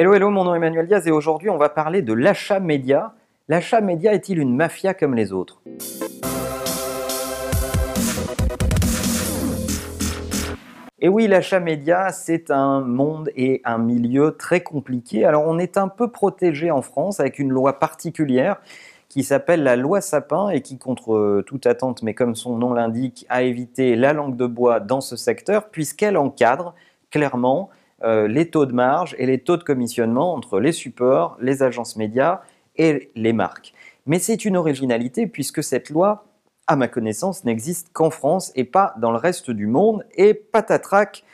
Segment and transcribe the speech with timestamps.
[0.00, 3.14] Hello, hello, mon nom est Emmanuel Diaz et aujourd'hui on va parler de l'achat média.
[3.48, 5.60] L'achat média est-il une mafia comme les autres?
[11.00, 15.24] Et oui, l'achat média, c'est un monde et un milieu très compliqué.
[15.24, 18.58] Alors on est un peu protégé en France avec une loi particulière
[19.08, 23.26] qui s'appelle la loi Sapin et qui, contre toute attente, mais comme son nom l'indique,
[23.30, 26.76] a évité la langue de bois dans ce secteur puisqu'elle encadre
[27.10, 27.70] clairement
[28.04, 31.96] euh, les taux de marge et les taux de commissionnement entre les supports, les agences
[31.96, 32.42] médias
[32.76, 33.74] et les marques.
[34.06, 36.24] Mais c'est une originalité puisque cette loi,
[36.66, 40.06] à ma connaissance, n'existe qu'en France et pas dans le reste du monde.
[40.14, 41.24] Et patatrac,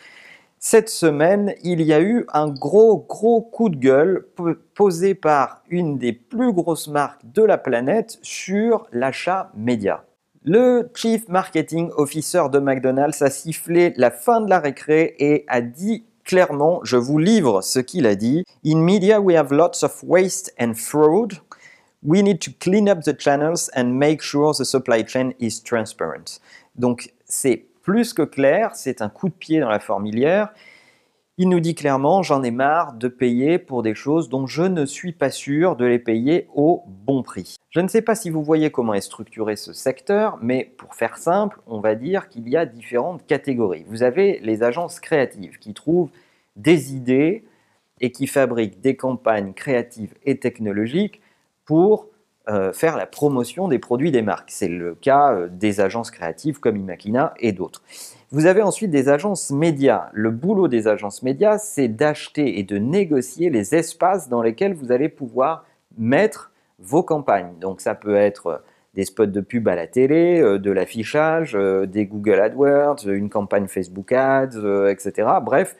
[0.59, 4.27] cette semaine, il y a eu un gros, gros coup de gueule
[4.75, 10.05] posé par une des plus grosses marques de la planète sur l'achat média.
[10.43, 15.61] Le Chief Marketing Officer de McDonald's a sifflé la fin de la récré et a
[15.61, 18.45] dit clairement, je vous livre ce qu'il a dit.
[18.65, 21.35] In media, we have lots of waste and fraud.
[22.03, 26.41] We need to clean up the channels and make sure the supply chain is transparent.
[26.77, 30.53] Donc, c'est plus que clair, c'est un coup de pied dans la formilière.
[31.37, 34.87] Il nous dit clairement, j'en ai marre de payer pour des choses dont je ne
[34.87, 37.57] suis pas sûr de les payer au bon prix.
[37.71, 41.19] Je ne sais pas si vous voyez comment est structuré ce secteur, mais pour faire
[41.19, 43.85] simple, on va dire qu'il y a différentes catégories.
[43.89, 46.11] Vous avez les agences créatives qui trouvent
[46.55, 47.43] des idées
[48.01, 51.21] et qui fabriquent des campagnes créatives et technologiques
[51.65, 52.07] pour
[52.49, 54.51] euh, faire la promotion des produits des marques.
[54.51, 57.83] C'est le cas euh, des agences créatives comme Imakina et d'autres.
[58.31, 60.09] Vous avez ensuite des agences médias.
[60.13, 64.93] Le boulot des agences médias, c'est d'acheter et de négocier les espaces dans lesquels vous
[64.93, 65.65] allez pouvoir
[65.97, 67.53] mettre vos campagnes.
[67.61, 68.63] Donc ça peut être
[68.95, 73.29] des spots de pub à la télé, euh, de l'affichage, euh, des Google AdWords, une
[73.29, 75.29] campagne Facebook Ads, euh, etc.
[75.43, 75.77] Bref,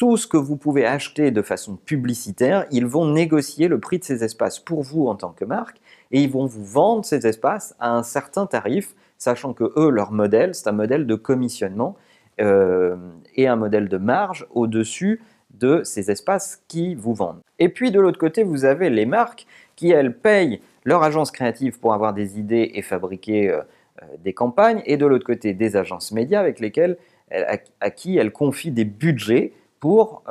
[0.00, 4.04] tout ce que vous pouvez acheter de façon publicitaire, ils vont négocier le prix de
[4.04, 5.76] ces espaces pour vous en tant que marque
[6.10, 10.10] et ils vont vous vendre ces espaces à un certain tarif sachant que eux, leur
[10.10, 11.96] modèle, c'est un modèle de commissionnement
[12.40, 12.96] euh,
[13.34, 15.20] et un modèle de marge au-dessus
[15.50, 17.42] de ces espaces qui vous vendent.
[17.58, 19.46] Et puis de l'autre côté, vous avez les marques
[19.76, 23.60] qui, elles, payent leur agence créative pour avoir des idées et fabriquer euh,
[24.02, 26.96] euh, des campagnes, et de l'autre côté, des agences médias avec lesquelles,
[27.30, 30.22] à, qui elles confient des budgets pour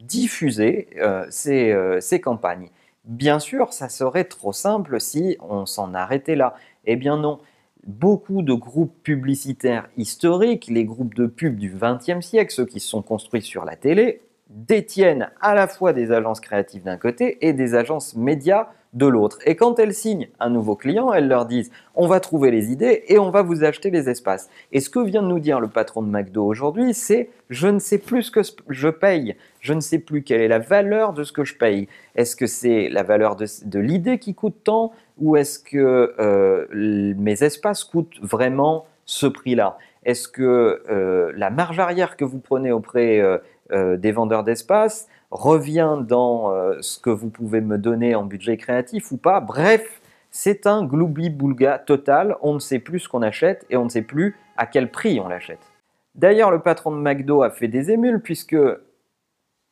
[0.00, 0.88] diffuser
[1.28, 2.70] ces, ces campagnes.
[3.04, 6.54] Bien sûr, ça serait trop simple si on s'en arrêtait là.
[6.86, 7.40] Eh bien non,
[7.86, 12.88] beaucoup de groupes publicitaires historiques, les groupes de pub du XXe siècle, ceux qui se
[12.88, 17.52] sont construits sur la télé, détiennent à la fois des agences créatives d'un côté et
[17.52, 19.38] des agences médias de l'autre.
[19.44, 23.04] Et quand elles signent un nouveau client, elles leur disent on va trouver les idées
[23.08, 24.48] et on va vous acheter les espaces.
[24.72, 27.80] Et ce que vient de nous dire le patron de McDo aujourd'hui, c'est je ne
[27.80, 31.24] sais plus ce que je paye, je ne sais plus quelle est la valeur de
[31.24, 31.88] ce que je paye.
[32.14, 37.42] Est-ce que c'est la valeur de, l'idée qui coûte tant ou est-ce que euh, mes
[37.42, 39.76] espaces coûtent vraiment ce prix-là?
[40.04, 45.98] Est-ce que euh, la marge arrière que vous prenez auprès euh, des vendeurs d'espace revient
[46.00, 49.40] dans euh, ce que vous pouvez me donner en budget créatif ou pas.
[49.40, 50.00] Bref,
[50.30, 52.36] c'est un gloubi-boulga total.
[52.40, 55.18] On ne sait plus ce qu'on achète et on ne sait plus à quel prix
[55.20, 55.72] on l'achète.
[56.14, 58.56] D'ailleurs, le patron de McDo a fait des émules puisque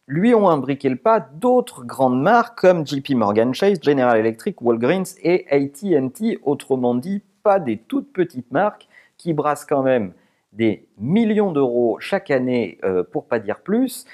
[0.09, 5.15] lui ont imbriqué le pas d'autres grandes marques comme JP Morgan Chase, General Electric, Walgreens
[5.22, 10.12] et AT&T, autrement dit, pas des toutes petites marques qui brassent quand même
[10.53, 14.06] des millions d'euros chaque année, euh, pour pas dire plus.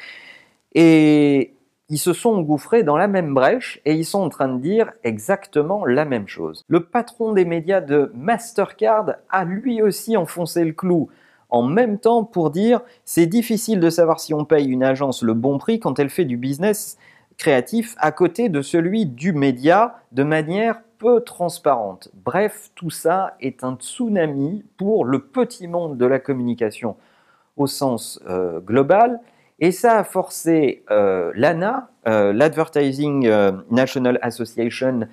[0.80, 1.56] Et
[1.88, 4.92] ils se sont engouffrés dans la même brèche et ils sont en train de dire
[5.02, 6.64] exactement la même chose.
[6.68, 11.08] Le patron des médias de Mastercard a lui aussi enfoncé le clou
[11.48, 15.34] en même temps pour dire c'est difficile de savoir si on paye une agence le
[15.34, 16.96] bon prix quand elle fait du business
[17.38, 22.08] créatif à côté de celui du média de manière peu transparente.
[22.24, 26.94] Bref, tout ça est un tsunami pour le petit monde de la communication
[27.56, 29.18] au sens euh, global
[29.60, 35.08] et ça a forcé euh, l'ANA, euh, l'Advertising euh, National Association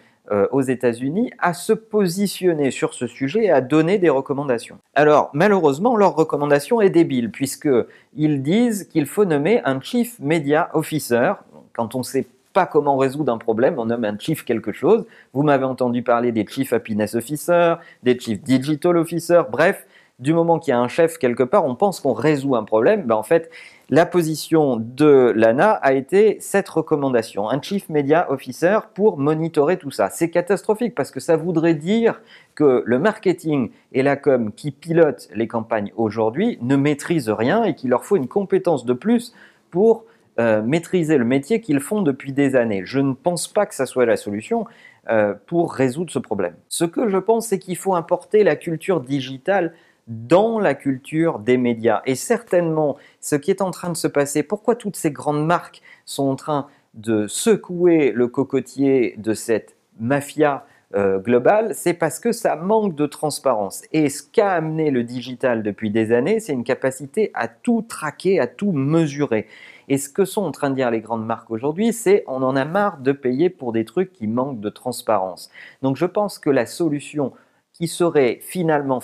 [0.52, 4.80] aux États-Unis, à se positionner sur ce sujet et à donner des recommandations.
[4.96, 11.34] Alors, malheureusement, leur recommandation est débile, puisqu'ils disent qu'il faut nommer un Chief Media Officer.
[11.74, 15.06] Quand on ne sait pas comment résoudre un problème, on nomme un Chief quelque chose.
[15.34, 19.86] Vous m'avez entendu parler des Chief Happiness Officer, des Chief Digital Officer, bref,
[20.20, 23.04] du moment qu'il y a un chef quelque part, on pense qu'on résout un problème.
[23.04, 23.50] Ben en fait,
[23.90, 29.92] la position de l'ANA a été cette recommandation, un Chief Media Officer pour monitorer tout
[29.92, 30.10] ça.
[30.10, 32.22] C'est catastrophique parce que ça voudrait dire
[32.56, 37.76] que le marketing et la com qui pilotent les campagnes aujourd'hui ne maîtrisent rien et
[37.76, 39.34] qu'il leur faut une compétence de plus
[39.70, 40.06] pour
[40.40, 42.84] euh, maîtriser le métier qu'ils font depuis des années.
[42.86, 44.66] Je ne pense pas que ça soit la solution
[45.10, 46.56] euh, pour résoudre ce problème.
[46.68, 49.74] Ce que je pense, c'est qu'il faut importer la culture digitale
[50.08, 52.02] dans la culture des médias.
[52.06, 55.82] Et certainement, ce qui est en train de se passer, pourquoi toutes ces grandes marques
[56.06, 60.66] sont en train de secouer le cocotier de cette mafia
[60.96, 63.84] euh, globale, c'est parce que ça manque de transparence.
[63.92, 68.40] Et ce qu'a amené le digital depuis des années, c'est une capacité à tout traquer,
[68.40, 69.48] à tout mesurer.
[69.90, 72.56] Et ce que sont en train de dire les grandes marques aujourd'hui, c'est on en
[72.56, 75.50] a marre de payer pour des trucs qui manquent de transparence.
[75.82, 77.34] Donc je pense que la solution
[77.76, 79.02] qui serait finalement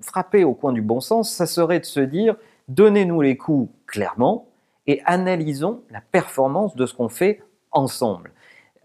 [0.00, 2.36] frappée au coin du bon sens, ça serait de se dire
[2.68, 4.48] donnez-nous les coûts clairement
[4.86, 7.42] et analysons la performance de ce qu'on fait
[7.72, 8.32] ensemble,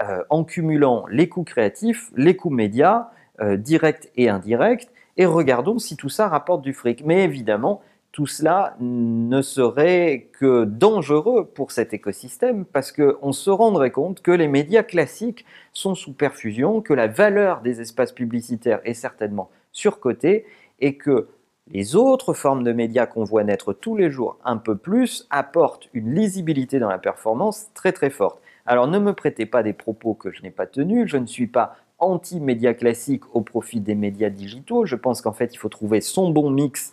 [0.01, 5.79] euh, en cumulant les coûts créatifs, les coûts médias, euh, directs et indirects, et regardons
[5.79, 7.05] si tout ça rapporte du fric.
[7.05, 13.91] Mais évidemment, tout cela ne serait que dangereux pour cet écosystème parce qu'on se rendrait
[13.91, 18.93] compte que les médias classiques sont sous perfusion, que la valeur des espaces publicitaires est
[18.93, 20.45] certainement surcotée
[20.81, 21.29] et que
[21.71, 25.87] les autres formes de médias qu'on voit naître tous les jours un peu plus apportent
[25.93, 28.41] une lisibilité dans la performance très très forte.
[28.65, 31.47] Alors ne me prêtez pas des propos que je n'ai pas tenus, je ne suis
[31.47, 36.01] pas anti-médias classiques au profit des médias digitaux, je pense qu'en fait il faut trouver
[36.01, 36.91] son bon mix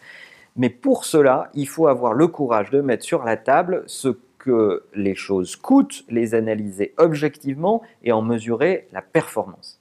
[0.59, 4.85] mais pour cela, il faut avoir le courage de mettre sur la table ce que
[4.95, 9.81] les choses coûtent, les analyser objectivement et en mesurer la performance.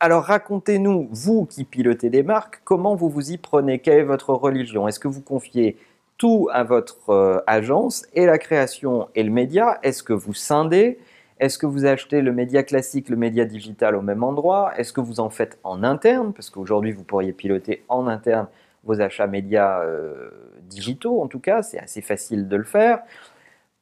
[0.00, 3.78] Alors racontez-nous, vous qui pilotez des marques, comment vous vous y prenez?
[3.78, 4.88] Quelle est votre religion?
[4.88, 5.78] Est-ce que vous confiez
[6.18, 9.78] tout à votre euh, agence et la création et le média?
[9.82, 10.98] Est-ce que vous scindez?
[11.38, 14.72] Est-ce que vous achetez le média classique, le média digital au même endroit?
[14.78, 16.32] Est-ce que vous en faites en interne?
[16.32, 18.48] Parce qu'aujourd'hui, vous pourriez piloter en interne
[18.86, 20.30] vos achats médias euh,
[20.62, 23.00] digitaux, en tout cas, c'est assez facile de le faire.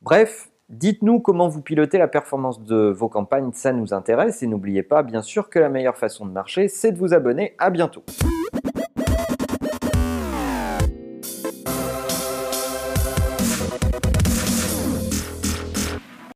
[0.02, 4.82] Bref, dites-nous comment vous pilotez la performance de vos campagnes, ça nous intéresse et n'oubliez
[4.82, 7.54] pas, bien sûr, que la meilleure façon de marcher, c'est de vous abonner.
[7.58, 8.04] À bientôt.